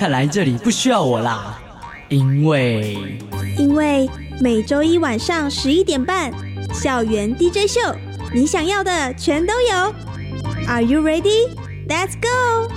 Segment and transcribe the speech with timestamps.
[0.00, 1.60] 看来这里不需要我啦，
[2.08, 2.96] 因为
[3.58, 4.08] 因为
[4.40, 6.32] 每周一晚上十一点半，
[6.72, 7.78] 校园 DJ 秀，
[8.32, 9.94] 你想要的全都有。
[10.66, 11.50] Are you ready?
[11.86, 12.70] Let's go!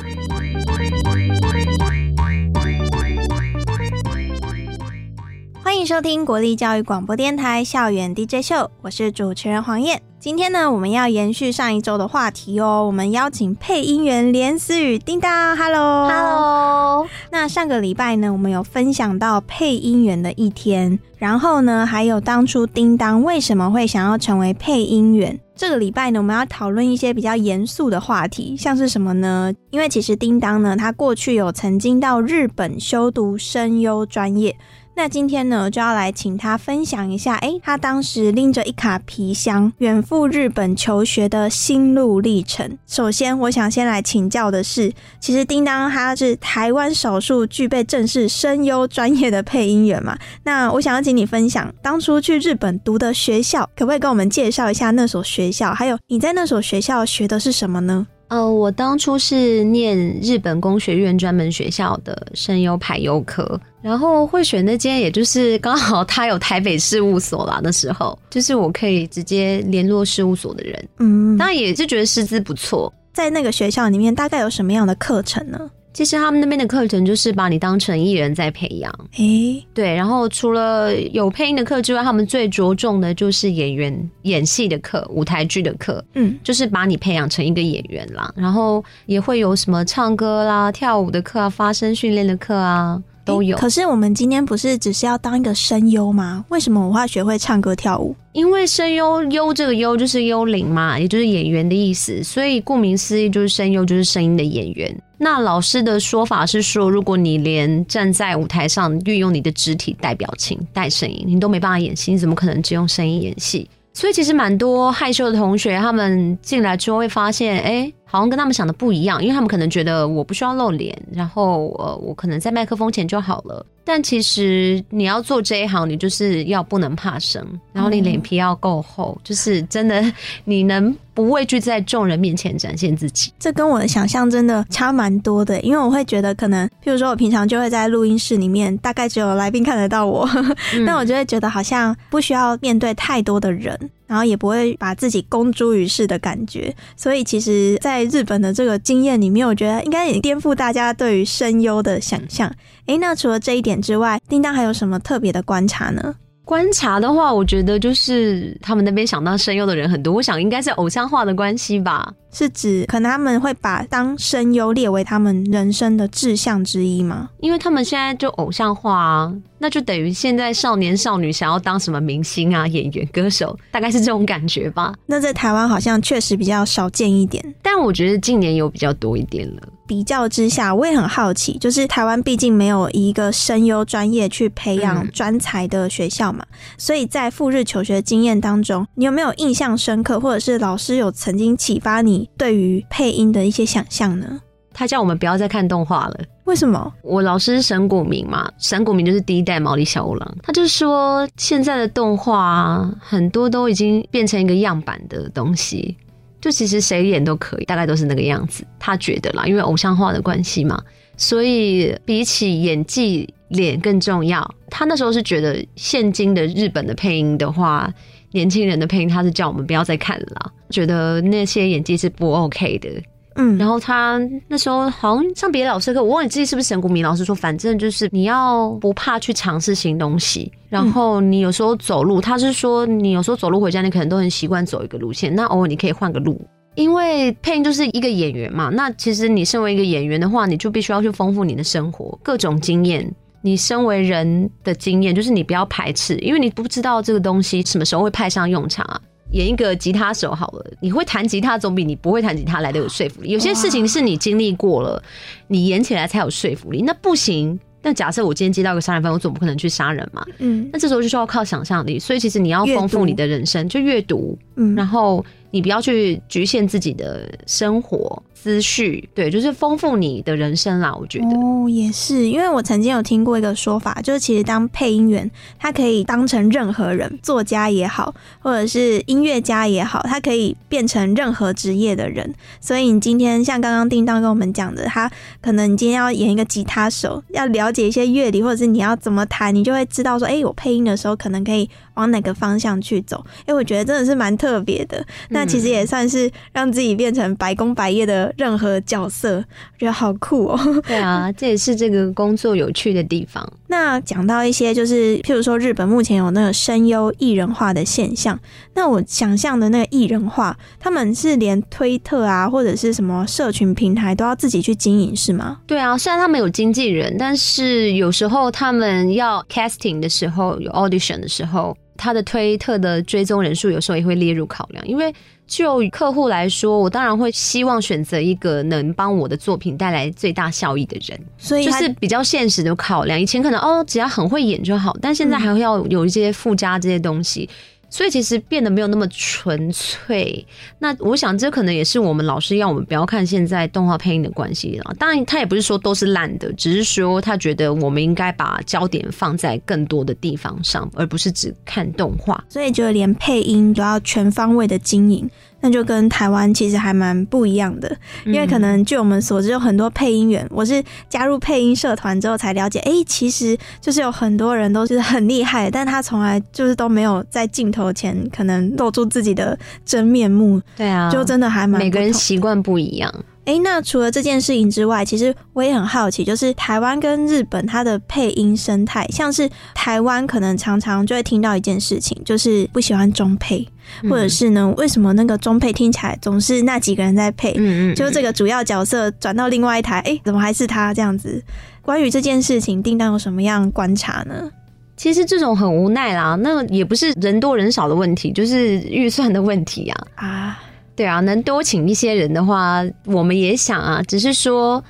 [5.73, 9.99] 欢迎收听国立教育广播电台校园 DJ 秀，我是主持人黄燕。
[10.19, 12.85] 今天呢，我们要延续上一周的话题哦。
[12.85, 17.07] 我们邀请配音员连思雨叮当，Hello，Hello。
[17.31, 25.37] 那上个礼拜呢，我们有分享到配音员的一天，然后呢，还有当初叮当为什么会想要成为配音员。
[25.55, 29.51] 这个礼拜呢，我们要讨论一些比较严肃的话题，像是什么呢？
[29.71, 34.55] 因为其实叮当呢，他过去有曾经到日本修读声优专业。
[34.95, 42.77] 那今天呢，就要来请他分享一下，哎，他当时拎着一卡皮箱远赴日本求学的心路历程。
[42.85, 50.17] 首先，我想先来请教的是，其实叮当他是台湾少数具备正式声优专业的配音员嘛？
[50.43, 55.73] 那我想要请你分享当初去日本读的学校，可不可以跟我们介绍一下那所学校？
[55.73, 58.05] 还有你在那所学校学的是什么呢？
[58.33, 67.61] 呃，我当初是念日本工学院专门学校的声优排优科，然后会选那间，也就是刚好他有台北事务所啦。
[67.63, 72.91] 那时候就是我可以直接联络事务所的人，嗯，当然也是觉得师资不错。
[73.13, 75.69] 在那个学校里面，大概有什么样的课程呢？
[75.93, 79.93] 其实他们那边的课程就是把你当成艺人在培养，诶，对。
[79.93, 88.33] 然后除了有配音的课之外，他们最着重的就是演员演戏的课、舞台剧的课，嗯，就是把你培养成一个演员啦。
[88.35, 93.01] 然后也会有什么唱歌啦、跳舞的课啊、发声训练的课啊。
[93.25, 96.43] 都有，可是我们今天不是只是要当一个声优吗？
[96.49, 98.15] 为什么我要学会唱歌跳舞？
[98.33, 104.95] 因为声优优这个优就是幽灵嘛，也就是演员的意思，所以顾名思义就是声优就是声音的演员。
[105.17, 113.69] 那老师的说法是说，如果你连站在舞台上运用你的肢体带表情、带声音，你都没办法演戏，你怎么可能只用声音演戏？
[113.93, 117.93] 所以其实蛮多害羞的同学，他们进来之后会发现，哎。
[118.13, 123.65] 好像跟他们想的不一样，因为他们可能觉得我不需要露脸，然后呃，我可能在麦克风前就好了。
[123.83, 127.43] 但其实你要做这一行，你就是要不能怕生，
[127.73, 130.05] 然后你脸皮要够厚，就是真的
[130.45, 133.33] 你能不畏惧在众人面前展现自己。
[133.39, 140.29] 这跟我的想象真的差蛮多的，因为我会觉得可能，譬如说我平常就会在录音室里面，大概只有来宾看得到我，
[140.85, 143.77] 那我就会觉得好像不需要面对太多的人，
[144.13, 146.71] 然后也不会把自己公诸于世的感觉。
[146.95, 152.47] 所以其实，在日本的这个经验里面，我觉得应该也颠覆大家对于声优的想象。
[152.85, 156.13] 诶，那除了这一点之外，叮当还有什么特别的观察呢？
[156.45, 162.13] 观察的话，我觉得就是他们那边想当声优的人很多，我想应该是偶像化的关系吧。
[162.33, 167.29] 是指可能他们会把当声优列为他们人生的志向之一吗？
[167.39, 174.93] 因为他们现在就偶像化啊，那就等于现在少年少女想要当什么明星啊、演员、歌手，大概是这种感觉吧。
[175.05, 179.61] 那在台湾好像确实比较少见一点，但我觉得近年有比较多一点了。
[179.85, 186.43] 比较之下，我也很好奇，就是台湾毕竟没有一个声优专业去培养专才的学校嘛，
[186.77, 192.22] 所以在赴日求学经验当中，你有没有印象深刻，或者是老师有曾经启发你？
[192.37, 194.39] 对于配音的一些想象呢？
[194.75, 196.19] 他叫我们不要再看动画了。
[196.45, 196.91] 为什么？
[197.03, 200.35] 我老师是神谷明嘛，神谷明就是第一代毛利小五郎。
[200.41, 205.95] 他就说，现在的动画很多都已经变成一个样板的东西，
[206.41, 208.65] 就其实谁演都可以，大概都是那个样子。
[208.79, 210.81] 他觉得啦，因为偶像化的关系嘛，
[211.17, 214.43] 所以比起演技，脸更重要。
[214.71, 217.93] 他那时候是觉得，现今的日本的配音的话。
[218.35, 222.89] 年轻人的配音，他是叫我们不要再看了，觉得那些演技是不 OK 的。
[223.35, 230.51] 嗯，然后他那时候好像上别的老师课，我忘记自己是不是神谷明老师说，反正就是你要不怕去尝试新东西。
[230.69, 236.39] 然后你有时候走路，他是说你有时候走路回家，你可能都很习惯走一个路线，那偶尔你可以换个路，
[236.75, 238.69] 因为配音就是一个演员嘛。
[238.69, 243.11] 那其实你身为一个演员的话，你就必须要去丰富你的生活，各种经验。
[243.41, 249.01] 你身为人的经验，就是你不要排斥，因为你不知道这个东西什么时候会派上用场啊。
[249.33, 253.29] 演一个吉他手好了，你会弹吉他总比你不会弹吉他来的有说服力。
[253.29, 255.03] 有些事情是你经历过了，
[255.47, 256.81] 你演起来才有说服力。
[256.81, 257.59] 那不行。
[257.85, 260.25] 那假设我今天接到个杀人犯，我总不可能去杀人嘛？
[260.39, 270.91] 嗯那这时候就需要靠想象力，所以其实你要丰富你的人生，就阅读，嗯，然后你不要去局限自己的生活思绪，对，就是丰富你的人生啦。
[270.99, 275.29] 我觉得，哦，也是，因为我曾经有听过一个说法，就是其实当配音员，
[275.59, 282.33] 他可以当成任何人，作家也好，或者是音乐家也好，他可以变成任何职业的人。
[282.59, 285.09] 所以你今天像刚刚叮当跟我们讲的，他
[285.39, 293.23] 可能你今天要演一个吉他手，要了解一些乐理，或者是你要怎么弹，你就会知道说，哎、我配音的时候可能可以往哪个方向去走。
[293.45, 295.05] 哎、我觉得真的是蛮特别的。
[295.29, 300.81] 那其实也算是让自己变成白工白业的任何角色，我觉得好酷哦。
[300.87, 303.47] 对啊，这也是这个工作有趣的地方。
[303.67, 308.39] 那讲到一些就是，譬如说日本目前有那个声优艺人化的现象，
[308.75, 315.59] 那我想象的那个艺人化，他们是连推特啊或者是什么社群平台都要自己去经营是吗？
[315.65, 324.85] 对啊，虽然他们有经纪人，但是有时候他们要 casting 的时候，有 audition 的时候，他的推特的追踪人数有时候也会列入考量。
[324.85, 325.13] 因为
[325.47, 333.19] 就客户来说，我当然会希望选择一个能帮我的作品带来最大效益的人，所以就是比较现实的考量。
[333.19, 337.49] 以前可能哦，只要很会演就好，但现在还会要有一些附加这些东西。
[337.93, 340.43] 所以其实变得没有那么纯粹。
[340.79, 344.91] 那我想这可能也是我们老师要我们不要看现在动画配音的关系啦。
[344.97, 352.43] 当然，他也不是说都是烂的，只是说他觉得我们应该把焦点放在更多的地方上，而不是只看动画。
[352.49, 355.29] 所以就连配音都要全方位的经营，
[355.63, 357.89] 那就跟台湾其实还蛮不一样的。
[358.25, 373.09] 因为可能据我们所知，有很多配音员，我是加入配音社团之后才了解，哎、其实就是有很多人都是很厉害，但他从来就是都没有在镜头前可能露出自己的真面目，对啊，就真的还蛮每个人习惯不一样。
[373.45, 383.67] 诶，那除了这件事情之外，其实我也很好奇，就是台湾跟日本它的配音生态，像是台湾可能常常就会听到一件事情，就是不喜欢中配，
[384.01, 391.43] 嗯或者是呢，为什么那个中配听起来总是那几个人在配，嗯嗯，就是这个主要角色转到另外一台，诶，怎么还是他这样子？
[391.81, 394.49] 关于这件事情，叮当有什么样观察呢？
[394.95, 400.07] 其实这种很无奈啦，那也不是人多人少的问题，就是预算的问题啊。
[400.15, 400.59] 啊，
[400.95, 404.81] 对啊，能多请一些人的话，我们也想啊，只是说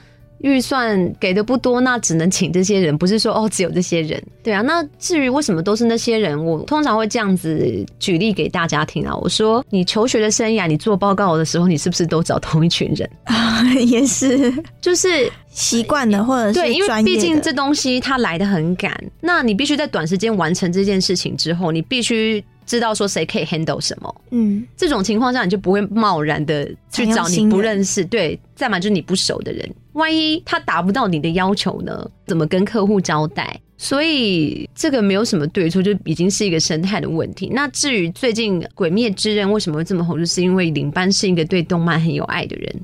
[0.43, 4.21] 预算给的不多，那只能请这些人，不是说哦只有这些人。
[4.43, 9.15] 对啊，那至于为什么都是那些人，我通常会这样子举例给大家听啊。
[9.15, 13.63] 我说，你求学的生涯，你做报告的时候，你是不是都找同一群人 啊？
[13.85, 24.15] 也是就是习惯的，或者是对，因为毕竟这东西它来的很赶，那你必须在短时间完成这件事情之后，你必须知道说谁可以 handle 什么。
[24.31, 29.69] 嗯，这种情况下，你就不会贸然的去找你不认识，对，再嘛就是你不熟的人。
[29.93, 32.09] 万一他达不到你的要求呢？
[32.25, 33.59] 怎么跟客户交代？
[33.75, 37.49] 所以这个没有什么对错，就已经是一个生态的问题。
[37.51, 42.81] 那至于最近《鬼灭之刃》为什么会这么红，就是因为领班是一个对动漫很有爱的人，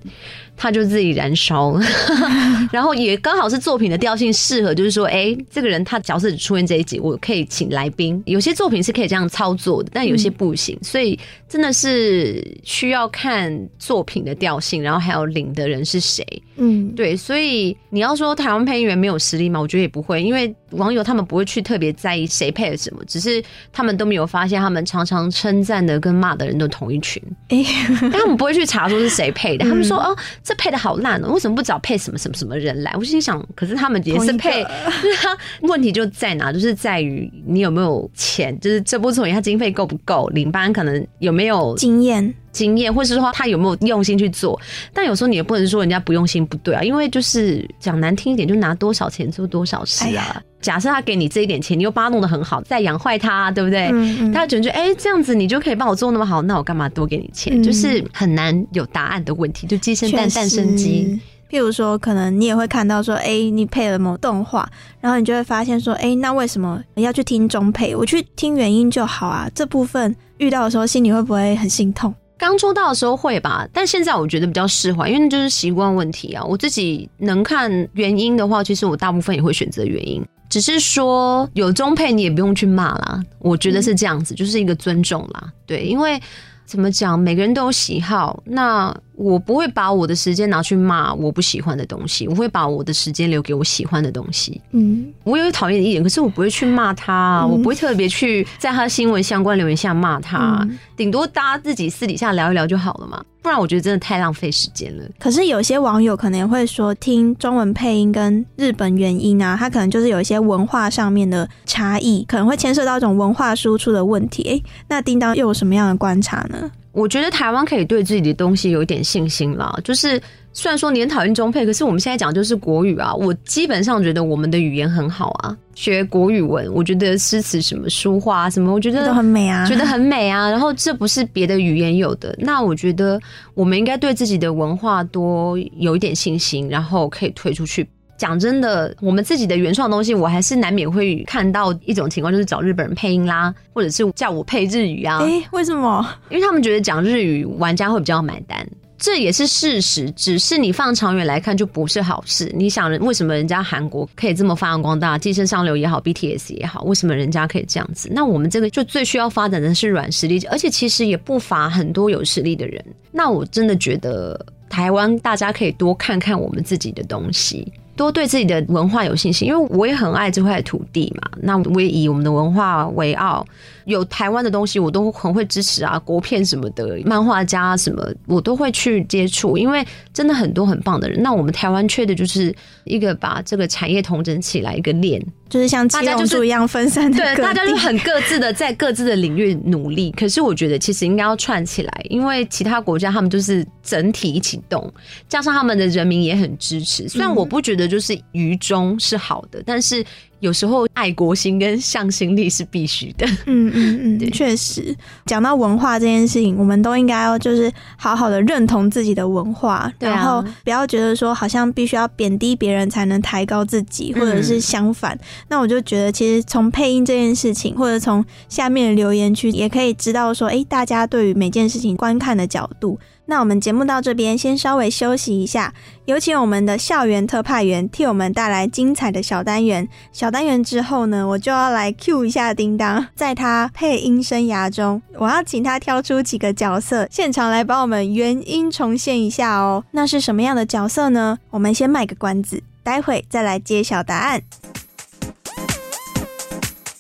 [0.62, 1.82] 他就自己燃烧了，
[2.70, 8.22] 然后也刚好是作品的调性适合，就是说，哎、这个人他角色只出现这一集，我可以请来宾。
[8.26, 11.18] 有些作品是可以这样操作的，但有些不行，所以
[11.48, 16.26] 真的是需要看作品的调性，然后还有领的人是谁。
[16.58, 19.62] 嗯，对，所以你要说台湾配音员没有实力吗？
[19.62, 23.42] 我觉得也不会，因为网友他们不会去特别在意谁配了什么，只是
[23.72, 27.24] 他们都没有发现，他们常常称赞的跟骂的人都同一群，
[28.12, 30.14] 他们不会去查说是谁配的，他们说哦，
[30.50, 32.92] 这配的好烂哦，为什么不找配什么什么什么人来？
[32.98, 36.52] 我心想，可是他们也是配，对啊，问题就在哪？
[36.52, 44.60] 就是在于你有没有钱，就是这部作品它经费够不够，领班可能有没有经验，经验，或是说他有没有用心去做。
[44.92, 50.42] 但有时候你也不能说人家不用心不对啊，因为就是讲难听一点，就拿多少钱做多少事啊。
[50.62, 53.90] 假设他给你这一点钱，你又把他弄得很好，再养坏他，对不对？
[53.94, 57.60] 嗯嗯他就觉得哎、这样子你就可以帮我做那么好，那我干嘛多给你钱？
[57.60, 61.20] 嗯就是很难有答案的问题，就鸡生蛋，蛋生鸡。
[61.50, 64.70] 譬如说，可能你也会看到说，哎、你配了某动画，
[65.02, 67.96] 然后你就会发现说，哎、那为什么要去听中配？
[67.96, 69.50] 我去听原音就好啊。
[69.56, 72.14] 这部分遇到的时候，心里会不会很心痛？
[72.38, 76.44] 刚出道的时候会吧，但现在我觉得比较释怀，因为那就是习惯问题啊。
[76.44, 83.22] 我自己能看原因的话，其实我大部分也会选择原因，只是说有中配你也不用去骂啦。
[83.38, 85.54] 我觉得是这样子，就是一个尊重啦。
[85.66, 86.20] 对，因为
[86.70, 87.18] 怎么讲？
[87.18, 94.62] 每个人都有喜好，那我不会把我的时间拿去骂我不喜欢的东西，我会把我的时间留给我喜欢的东西。
[94.70, 103.24] 嗯，我有讨厌的一点，可是我不会去骂他，我不会特别去在他新闻相关留言下骂他，嗯顶多大家自己私底下聊一聊就好了嘛。
[103.42, 105.04] 不然我觉得真的太浪费时间了。
[105.18, 114.44] 可是有些网友可能也会说，听中文配音跟日本原音啊，它可能就是有一些文化上面的差异，可能会牵涉到一种文化输出的问题。
[114.44, 116.59] 诶，那叮当又有什么样的观察呢？
[116.92, 119.74] 我觉得台湾可以对自己的东西有一点信心啦。
[119.84, 120.22] 就是
[120.54, 123.14] 虽然说你很讨厌中配，可是我们现在讲就是国语啊。
[123.14, 130.50] 我基本上觉得我们的语言很好啊，学国语文，我觉得诗词什么书画啊什么，我觉得都很美啊，觉得很美啊。
[130.50, 133.20] 然后这不是别的语言有的，那我觉得
[133.54, 137.88] 我们应该对自己的文化多有一点信心，然后可以推出去。
[138.20, 145.20] 讲真的，我们自己的原创东西，我还是难免会看到一种情况，就是找日本人配音啦，或者是叫我配日语啊。
[145.20, 146.06] 诶，为什么？
[146.30, 150.12] 因为他们觉得讲日语玩家会比较买单，这也是事实。
[150.12, 152.52] 只是你放长远来看，就不是好事。
[152.54, 158.10] 你想，为什么人家韩国可以这么发扬光大，寄生上流也好，BTS 也好，为什么人家可以这样子？
[158.12, 162.84] 那我们这个就最需要发展的是软实力，而且其实也不乏很多有实力的人。
[163.14, 167.72] 那我真的觉得台湾大家可以多看看我们自己的东西。
[168.00, 171.30] 多对自己的文化有信心，因为我也很爱这块土地嘛。
[171.42, 173.46] 那我也以我们的文化为傲，
[173.90, 181.22] 有台湾的东西我都很会支持啊，国片什么的，漫画家什么我都会去接触，因为真的很多很棒的人。
[181.22, 182.56] 那我们台湾缺的就是
[182.86, 190.12] 一个把这个产业统整起来一个链，就是像大家就是一样分散的对，大家就很各自的在各自的领域努力。
[190.12, 194.92] 可是我觉得其实应该要串起来，因为其他国家他们就是整体一起动，
[195.28, 197.10] 加上他们的人民也很支持。
[197.10, 200.06] 虽然我不觉得就是愚忠是好的，但是
[200.40, 203.26] 有时候爱国心跟向心力是必须的。
[203.46, 215.18] 嗯嗯对嗯，确实，讲到文化这件事情，我们都应该要就是好好的认同自己的文化，对啊然后不要觉得说好像必须要贬低别人才能抬高自己，或者是相反。
[215.48, 223.00] 那我就觉得，其实从配音这件事情，或者从下面的留言区，也可以知道说，哎，大家对于每件事情观看的角度。
[223.30, 225.72] 那我们节目到这边，先稍微休息一下，
[226.06, 229.88] 有请我们的校园特派员替我们带来精彩的小单元。
[230.12, 239.84] 小单元之后呢，我就要来 cue 一下叮当，在他配音生涯中，我要请他挑出几个角色，现场来帮我们原音重现一下哦。
[239.92, 241.38] 那是什么样的角色呢？
[241.52, 244.42] 我们先卖个关子，待会再来揭晓答案。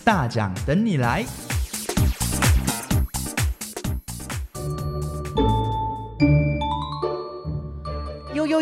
[0.03, 1.25] 大奖等你来！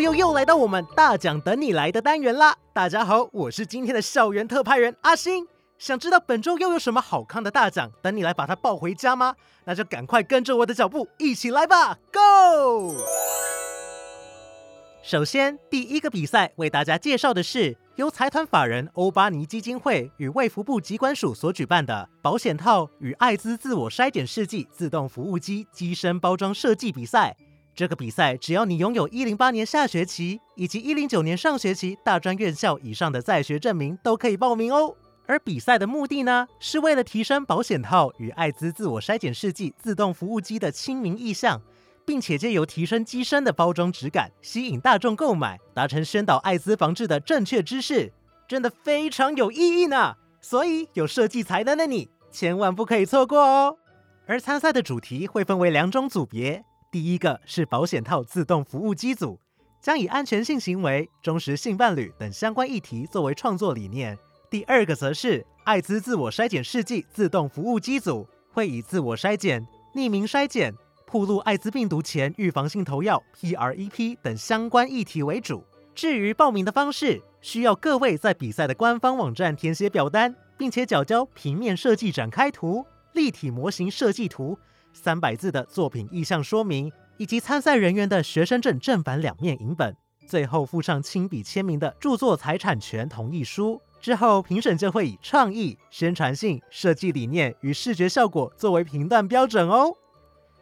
[0.00, 2.54] 又又来到我们大奖等你来的单元啦！
[2.72, 5.44] 大家好，我是今天的校园特派员阿星。
[5.76, 9.34] 想知道本周又有什么好看的大奖等你来把它抱回家吗？
[9.64, 12.94] 那就赶快跟着我的脚步一起来吧，Go！
[15.02, 27.36] 首先，第一个比赛为大家介绍的是由财团法人欧巴尼基金会与卫福部机关署所举办的保险套与艾滋自我筛检试剂自动服务机机身包装设计比赛。
[27.78, 34.96] 这个比赛只要你拥有一零八年下学期以及一零九年上学期大专院校以上的在学证明，都可以报名哦。
[35.26, 41.62] 而比赛的目的呢，是为了提升保险套与艾滋自我筛检试剂自动服务机的亲民意向，
[42.04, 48.12] 并且借由提升机身的包装质感，吸引大众购买，达成宣导艾滋防治的正确知识，
[48.48, 50.16] 真的非常有意义呢。
[50.40, 53.76] 所以有设计才能的你，千万不可以错过哦。
[54.26, 59.38] 而参赛的主题会分为两种组别，第一个是保险套自动服务机组，
[59.78, 64.18] 将以安全性行为、忠实性伴侣等相关议题作为创作理念。
[64.50, 70.72] 第二个则是艾滋自我筛检试剂自动服务机组，会以自我筛检、匿名筛检、
[71.04, 75.62] 暴露艾滋病毒前预防性投药 （PrEP） 等相关议题为主。
[75.94, 84.58] 至于报名的方式，需要各位在比赛的官方网站填写表单，并且缴交平面设计展开图、立体模型设计图、
[84.98, 93.80] 三百字的作品意向说明，以及参赛人员的学生证正反两面影本，最后附上亲笔签名的著作财产权同意书。
[94.00, 99.94] 之后，评审就会以创意、宣传性、设计理念与视觉效果作为评断标准哦。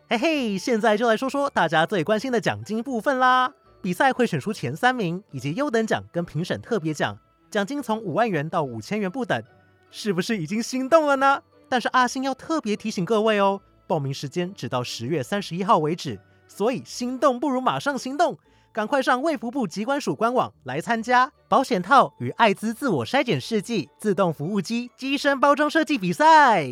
[0.08, 3.52] 嘿嘿，现在就来说说大家最关心的奖金部分啦。
[3.82, 7.18] 比赛会选出前三名，以及优等奖跟评审特别奖，
[7.50, 9.42] 奖金从五万元到五千元不等。
[9.90, 11.42] 是不是已经心动了呢？
[11.68, 18.38] 但是阿星要特别提醒各位哦，报名时间只到十月三十一号为止，所以心动不如马上行动，
[18.72, 26.66] 赶快上卫福部机关署官网来参加保险套与艾滋自我筛检试剂自动服务机机身包装设计比赛。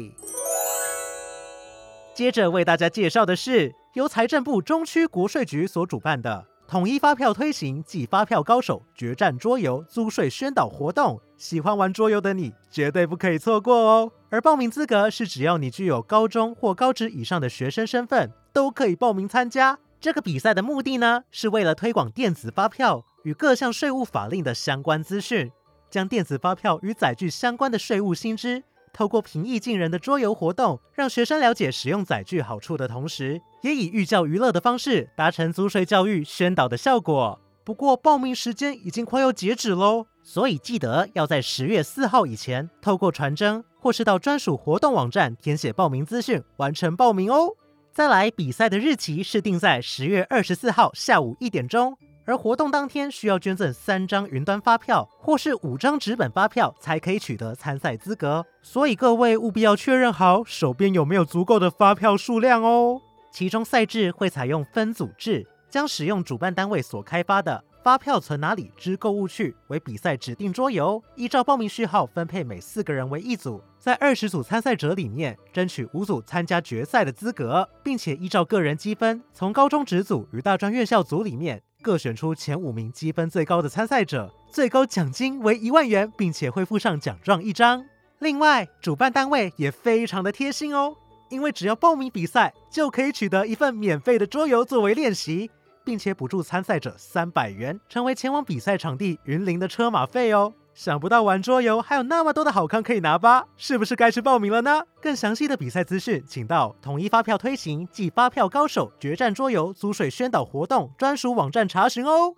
[2.15, 11.21] 接着为大家介绍的是由财政部中区国税局所主办的统一发票推行暨发票高手决战桌游租税宣导活动。
[11.37, 14.13] 喜欢玩桌游的你绝对不可以错过哦！
[14.31, 19.79] 而报名资格是只要你具有高中或高职以上的学生身份，都可以报名参加。
[20.01, 25.51] 这个比赛的目的呢，是为了推广电子发票与各项税务法令的相关资讯，
[25.91, 28.63] 将电子发票与载具相关的税务新知。
[28.95, 37.39] 透过平易近人的桌游活动，让学生了解使用载具好处的同时，也以寓教于乐的方式达成租税教育宣导的效果。
[37.65, 47.51] 不过报名时间已经快要截止喽，所以记得要在十月四号以前，透过传真或是到专属活动网站填写报名资讯，完成报名哦。
[47.93, 51.97] 再来，比赛的日期是定在十月二十四号下午一点钟。
[52.25, 58.45] 而活动当天需要捐赠三张云端发票或是五张纸本发票，才可以取得参赛资格。
[58.63, 63.01] 所以各位务必要确认好手边有没有足够的发票数量哦。
[63.31, 81.61] 其中赛制会采用分组制，将使用主办单位所开发的“发票存哪里之购物区”为比赛指定桌游，依照报名序号分配每四个人为一组，在二十组参赛者里面争取五组参加决赛的资格，并且依照个人积分，从高中职组与大专院校组里面。
[81.85, 87.85] 各选出前五名积分最高的参赛者，最高奖金为一万元，并且会附上奖状一张。
[88.21, 90.97] 另外，主办单位也非常的贴心哦，
[91.29, 95.51] 因为只要报名比赛，就可以取得一份免费的桌游作为练习，
[95.85, 100.55] 并且补助参赛者三百元，成为前往比赛场地云林的车马费哦。
[100.75, 103.47] 想不到玩桌游还有那么多的好康可以拿吧？
[103.57, 104.83] 是不是该去报名了呢？
[105.01, 112.35] 更详细的比赛资讯，请到统一发票推行暨发票高手决战桌游租税宣导活动专属网站查询哦。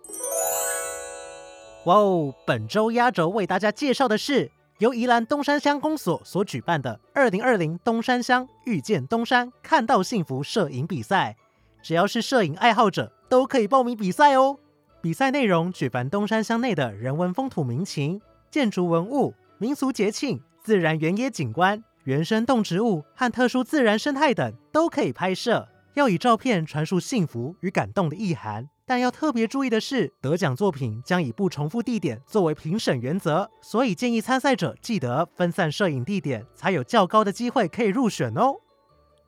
[1.85, 2.31] 哇哦！
[2.45, 11.35] 本周压轴为大家介绍的是由宜兰东山乡公所所举办的二零二零东山乡遇见东山看到幸福摄影比赛，
[11.81, 14.59] 只要是摄影爱好者都可以报名比赛哦。
[14.99, 25.67] 比赛内容举办东山乡内的人文风土民情、建筑文物、民俗节庆、自然原野景观、原生动植物和特殊自然生态等都可以拍摄。
[25.95, 38.57] 要以照片传输幸福与感动的意涵，但要特别注意的是，得奖作品将以不重复地点作为评审原则，所以建议参赛者记得分散摄影地点，才有较高的机会可以入选哦。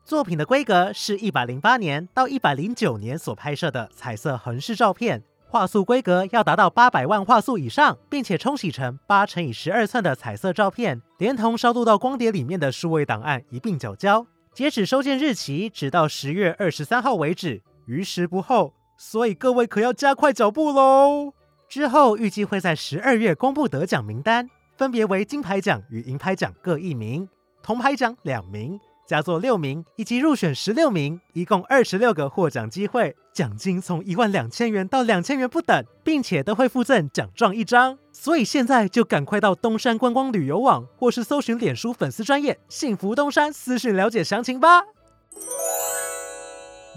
[0.04, 5.24] 作品的规格是一百零八年到一百零九年所拍摄的彩色横式照片。
[5.50, 14.24] 画素规格要达到八百万画素以上，并且冲洗成八乘以十二寸的彩色照片，连同烧录到光碟里面的数位档案一并缴交。
[14.54, 21.32] 截止收件日期直到十月二十三号为止，余时不候，所以各位可要加快脚步喽。
[21.68, 27.28] 之后预计会在十二月公布得奖名单，分别为金牌奖与银牌奖各一名，
[27.60, 28.78] 铜牌奖两名。
[29.04, 37.98] 佳作六名以及入选十六名，一共二十六个获奖机会，奖金从一万两千元到两千元不等，并且都会附赠奖状一张。
[38.12, 44.82] 所以现在就赶快到东山观光旅游网，或是搜寻脸书粉丝专业幸福东山私讯了解详情吧。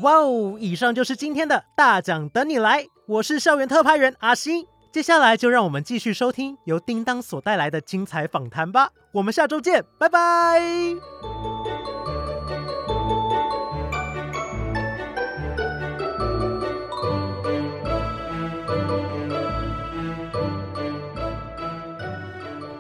[0.02, 4.66] 哇哦，以上就是今天的大奖等你来，我是校园特派员阿星。
[4.92, 8.90] 接下来就让我们继续收听由叮当所带来的精彩访谈吧。
[9.12, 10.62] 我们下周见，拜拜。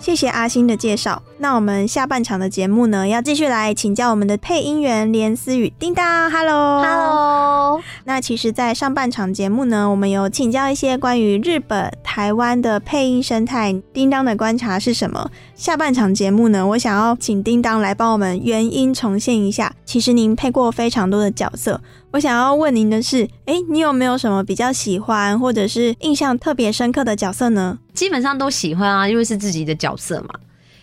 [0.04, 1.24] 谢谢阿星的介绍。
[1.38, 5.72] 那我们下半场的节目呢，要继续来请教我们的配音员连思雨。
[5.80, 7.82] 叮当，Hello，Hello。
[8.04, 13.82] 那其实，在上半场节目呢，我们有请教一些关于日本、台湾的配音生态。
[13.94, 15.32] 叮当的观察是什么？
[15.56, 19.74] 下半场节目呢，我想要请叮当来帮我们原音重现一下。
[19.86, 21.80] 其实您配过非常多的角色，
[22.12, 27.80] 我想要问您的是，哎，你有没有什么比较喜欢或者是印象特别深刻的角色呢？
[27.94, 30.36] 基本上都喜欢啊，因为是自己的角色嘛。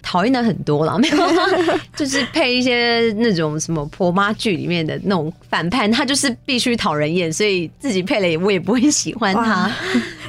[0.02, 1.16] 讨厌的很多了，没有，
[1.94, 9.70] 就是配一些那种什么婆妈剧里面的那种反派，他就是必须讨人厌，所以自己配了我也不会喜欢他。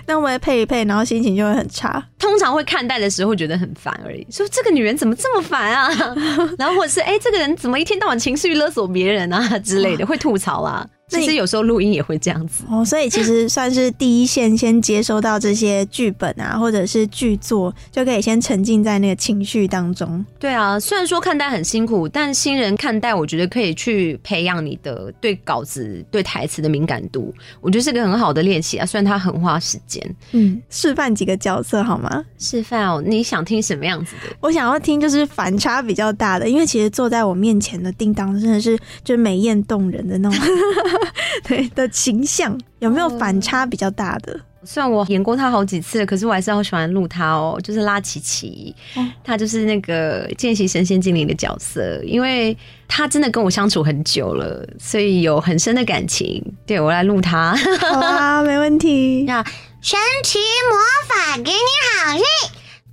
[0.06, 2.06] 那我也配一配，然后心情就会很差。
[2.20, 5.89] 通常会看待的时候会觉得很烦而已，说这个女人怎么这么烦啊？
[6.60, 10.86] 然后或者是哎，这个人怎么一天到晚情绪勒索别人啊之类的，会吐槽啊。
[11.19, 12.63] 其实有时候录音也会这样子。
[12.69, 20.26] 哦，所以其实算是第一线，先接收到这些剧本啊，或者是剧作，就可以先沉浸在那个情绪当中。
[20.39, 28.86] 对啊，虽然说看待很辛苦，但新人看待，我觉得可以去培养你的对稿子、对台词的敏感度，我觉得是个很好的练习啊。
[28.86, 30.15] 虽然它很花时间。
[30.32, 32.24] 嗯，示范几个角色好吗？
[32.38, 34.36] 示范哦，你想听什么样子的？
[34.39, 40.39] 我想要听就是反差比较大的，因为其实坐在我面前的叮当真的是就美艳动人的那种，
[41.47, 44.39] 对的形象，有没有反差比较大的？
[44.63, 52.55] 虽然我演过他好几次，可是我还是好喜欢录他哦，就是拉琪琪，哦他就是那个《见习神仙精灵》的角色，因为
[52.87, 56.43] 他真的跟我相处很久了，所以有很深的感情。
[56.67, 59.23] 对我来录他，好啊， 没问题。
[59.23, 59.43] 那
[59.81, 60.37] 神奇
[60.69, 60.77] 魔
[61.09, 61.57] 法给你
[62.05, 62.23] 好运，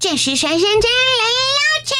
[0.01, 0.81] 这是神仙精灵
[1.59, 1.95] 拉琪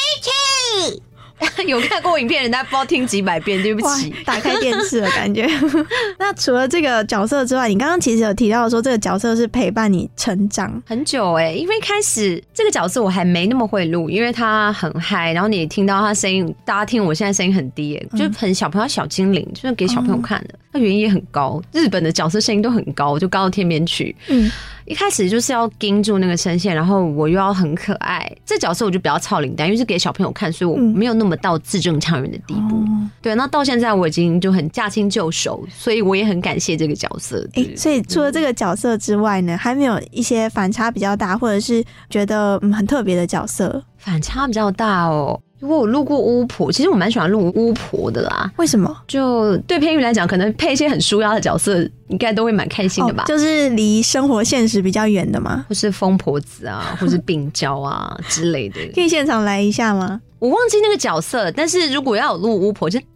[0.95, 1.03] 琪。
[1.65, 5.47] 有看过影片，人家不知道听几百遍，对不起。，打开电视的感觉。
[6.17, 20.55] 那除了这个角色之外，你刚刚其实有提到说这个角色是陪伴你成长，很久哎、因为一开始这个角色我还没那么会录，因为他很嗨，然后你也听到他声音，大家听我现在声音很低、欸，就是很小朋友小精灵，就是给小朋友看的。
[20.71, 24.15] 他原因也很高，日本的角色声音都很高，就高到天边去。
[24.27, 24.51] 嗯，
[24.89, 32.75] 一开始就是要盯住那个声线，然后我又要很可爱，这角色我就比较操领带，因为是给小朋友看，所以我嗯没有那么到字正腔圆的地步。
[32.75, 37.47] 哦，对，那到现在我已经就很驾轻就熟，所以我也很感谢这个角色。
[37.53, 43.83] 哎、对所以除了这个角色之外呢，还没有一些反差比较大，或者是觉得嗯很特别的角色？
[43.97, 45.39] 反差比较大哦。
[45.59, 48.49] 如果我录过巫婆，其实我蛮喜欢录巫婆的啦。
[48.57, 48.95] 为什么？
[49.07, 53.23] 就对配音员来讲，可能配一些很舒压的角色，应该都会蛮开心的吧。
[53.23, 55.65] 哦就是离生活现实比较远的嘛。
[55.67, 58.79] 或是疯婆子啊， 或是病娇啊之类的。
[58.95, 60.21] 可以现场来一下吗？
[60.39, 62.97] 我忘记那个角色了，但是如果要有录巫婆，就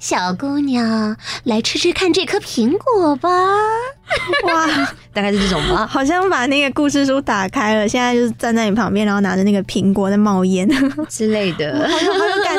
[0.00, 3.30] 小姑娘，来吃吃看这颗苹果吧。
[4.44, 5.86] 哇，大概是这种吧。
[5.86, 10.68] 好像把那个故事书打开了，现在就是站在你旁边，然后拿着那个苹果在冒烟，
[11.08, 11.88] 之类的。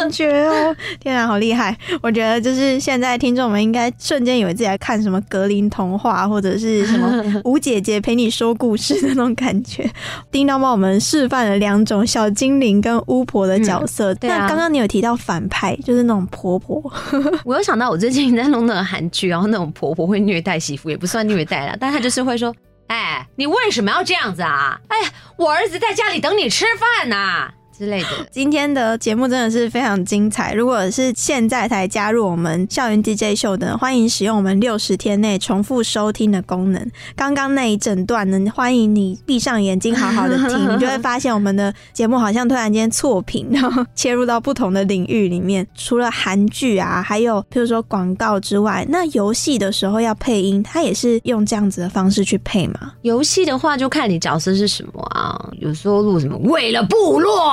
[0.04, 0.76] 感觉哦！
[1.00, 1.76] 天啊，好厉害！
[2.02, 9.90] 我觉得就是现在听众们应该瞬间以为自己在看什么格林童话，或者是什么 吴姐姐陪你说故事的那种感觉。
[10.32, 14.14] 叮当帮我们示范了两种小精灵跟巫婆的角色。
[14.16, 16.84] 对啊那刚刚你有提到反派，就是那种婆婆，
[17.46, 22.54] 我有想到，我最近在弄那个韩剧，然后那种婆婆会虐待媳妇，也不算虐待啦， 但她就是会说
[22.88, 24.80] ：“哎，你为什么要这样子啊？
[24.90, 26.66] 哎呀，我儿子在家里等你吃
[27.00, 28.08] 饭呐、之类的。
[28.32, 30.54] 今天的节目真的是非常精彩。
[30.54, 36.92] 如果是现在才加入我们校园 DJ 秀的，欢迎使用我们六十天内重复收听的功能。
[37.16, 45.66] 刚刚那一整段呢，欢迎你闭上眼睛好好的听，你就会发现我们的节目好像突然间错频，然后切入到不同的领域里面。
[45.76, 52.94] 除了韩剧啊，还有譬如说广告之外，那游戏的时候要配音，它也是用这样子的方式去配嘛？
[53.02, 55.50] 游戏的话，就看你角色是什么啊。
[55.60, 57.50] 有时候录什么为了部落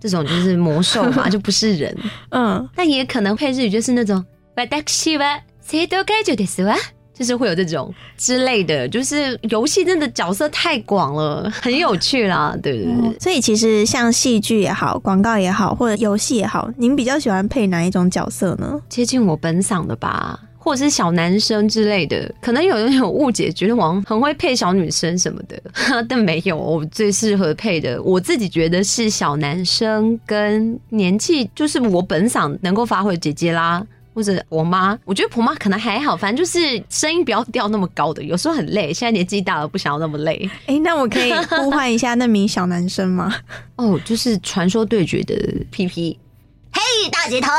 [0.00, 1.96] 这种就是魔兽嘛， 就不是人。
[2.30, 4.24] 嗯，但也可能配日语就是那种
[4.86, 6.76] 私は生徒会長ですわ。
[7.18, 13.18] 就是会有这种之类的，就是游戏真的角色太广了，很有趣啦，对对对。
[13.18, 18.80] 所以其实像戏剧也好，广告也好，或者游戏也好，您比较喜欢配哪一种角色呢？
[18.88, 25.61] 接近我本嗓的吧， 或者是小男生之类的，可能有人有误解，觉得我很会配小女生什么的，
[26.07, 33.85] 但没有，我最适合配的，我自己觉得是小男生跟年纪，就是我本嗓能够发挥姐姐啦。
[34.15, 38.93] 或者我妈，我觉得婆妈可能还好，反正就是声音不要调那么高的，有时候很累。
[38.93, 43.33] 现在年纪大了，不想要那么累哎、那我可以呼唤一下那名小男生吗？
[43.75, 43.99] 哦。
[44.05, 45.35] 就是传说对决的
[45.71, 46.15] PP
[46.71, 47.49] 嘿，大姐头，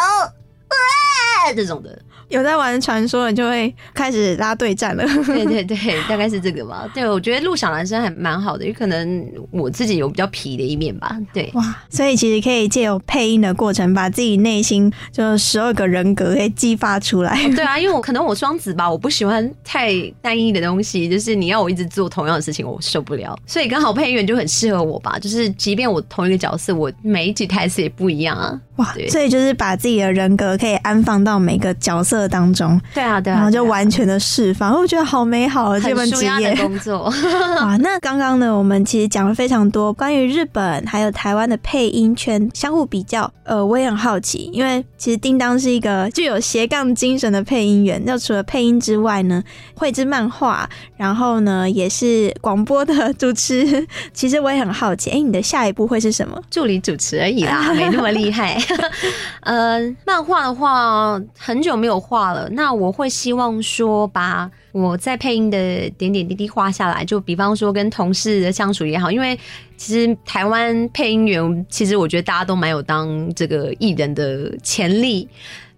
[1.57, 5.05] 这种的，有在玩传说的就会开始拉对战了。
[5.25, 5.77] 对对对，
[6.09, 6.89] 大概是这个吧。
[6.95, 11.17] 对，我觉得录小男生还蛮好的，因为可能我自己有比较皮的一面吧。
[11.33, 17.37] 对，哇，所以其实可以借由配音的过程，把自己内心就十二个人格给激发出来。
[17.51, 23.39] 对啊， 因为我可能我双子吧，我不喜欢太单一的东西，就是你要我一直做同样的事情，我受不了。
[23.47, 28.61] 所以刚好配音员就很适合我吧，就是即便我同一个角色，我每一集台词也不一样啊。
[28.77, 34.75] 哇，所以就是把自己的人格可以安放到每个角色当中，对啊，对啊，然后就完全的释放。
[34.75, 36.57] 我觉得好美好啊，这份职业。
[36.57, 37.05] 工作。
[37.61, 43.31] 哇，那刚刚呢，我们其实讲了非常多关于日本还有台湾的配音圈相互比较。
[43.45, 48.03] 呃，我也很好奇，因为其实叮当是一个具有斜杠精神的配音员。
[48.07, 49.43] 那除了配音之外呢，
[49.75, 53.87] 绘制漫画，然后呢也是广播的主持。
[54.15, 56.41] 其实我也很好奇，哎，你的下一步会是什么？
[56.51, 58.59] 助理主持而已啦， 没那么厉害。
[59.41, 69.39] 呃，漫画的话很久没有画了，那我会希望说把我在配音的点点滴滴画下来，就比方说跟同事的相处也好，因为
[69.77, 75.29] 其实台湾配音员，其实我觉得大家都蛮有当这个艺人的潜力。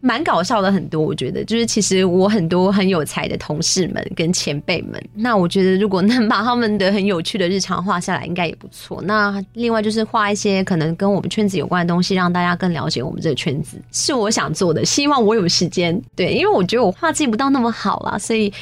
[0.00, 9.02] 蛮搞笑的，很多我觉得就是其实我很多很有才的同事们跟前辈们，那我觉得如果能把他们的很有趣的日常画下来，应该也不错。
[9.02, 14.84] 那另外就是画一些可能跟我们圈子有关的东西，让大家更了解我们这个圈子，是我想做的。
[14.84, 18.52] 希望我有时间，对，因为我觉得我画技不到那么好啦，所以。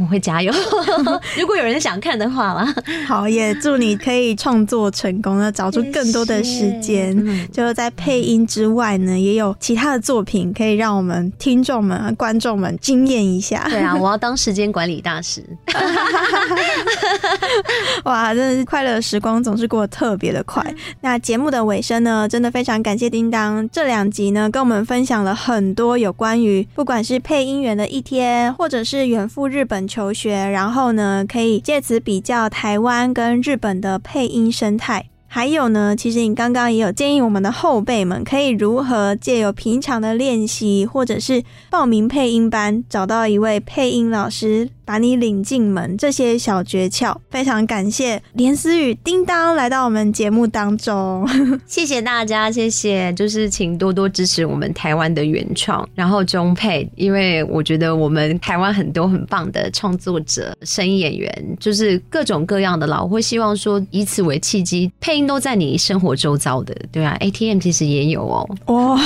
[0.00, 0.52] 我会加油，
[1.38, 2.74] 如果有人想看的话啦。
[3.06, 7.14] 好，也祝你可以创作成功，那找出更多的时间。
[7.52, 13.68] 就在配音之外呢，也有其他的作品可以让我们听众们、观众们惊艳一下。
[13.70, 15.44] 对啊， 我要当时间管理大师。
[18.04, 20.60] 哇，真的是快乐时光总是过得特别的快。
[21.02, 29.83] 那节目的尾声呢，真的非常感谢叮当这两集呢，跟我们分享了很多有关于不管是配音员的一天，或者是远赴日本。
[29.86, 35.10] 求学，然后呢，可以借此比较台湾跟日本的配音生态。
[35.34, 44.70] 还有呢，其实你刚刚也有建议我们的后辈们，可以如何借由平常的练习，或者是报名配音班，找到一位配音老师。
[44.86, 51.26] 把你领进门，这些小诀窍，非常感谢连思雨叮当来到我们节目当中，
[51.64, 68.98] 谢谢大家，谢谢，就是请多多支持我们台湾的原创，然后中配，因为我觉得我们台湾很多很棒的创作者、声音演员，就是各种各样的啦，我会希望说以此为契机，配音都在你生活周遭的，对啊，ATM 其实也有哦，哇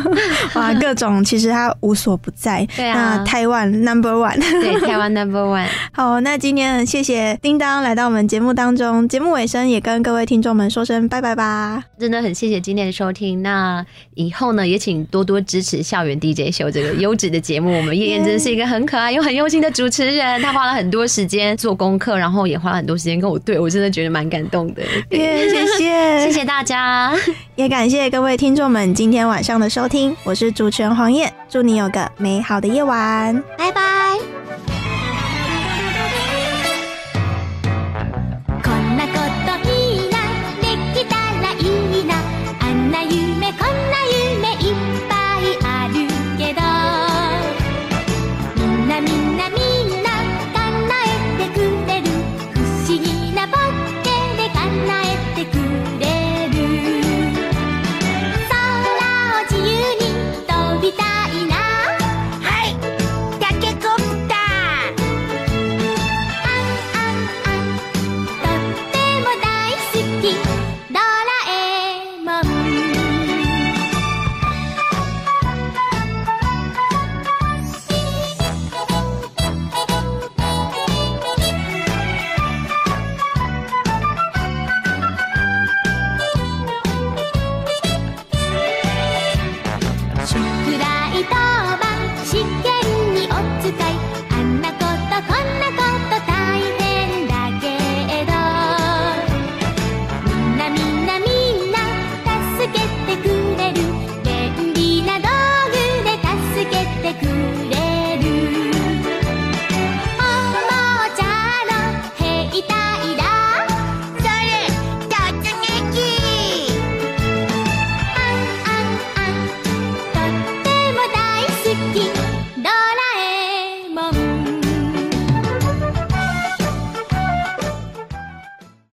[0.54, 9.08] 哇，各种其实它无所不在，对啊，台湾 Number One，对，台湾 Number One， 好，那今天谢谢叮当来到我们节目当中。
[9.08, 11.82] 节目尾声也跟各位听众们说声拜拜吧。
[11.98, 13.42] 真的很谢谢今天的收听。
[13.42, 17.76] 那以后呢，也请多多支持校园 DJ 秀这个优质的节目。
[17.76, 24.82] 我们叶燕真是一个很可爱又很用心的主持人，她花了很多时间做功课，然后也花了很多时间跟我对，我真的觉得蛮感动的。
[25.16, 27.12] 耶，谢谢， 谢谢大家，
[27.56, 30.16] 也感谢各位听众们今天晚上的收听。
[30.24, 34.18] 我是主持人黄燕，祝你有个美好的夜晚，拜拜。